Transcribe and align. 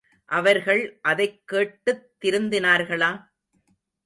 அவர்கள் 0.25 0.99
அதைக் 1.01 1.47
கேட்டுத் 1.47 2.11
திருந்தினார்களா? 2.21 3.27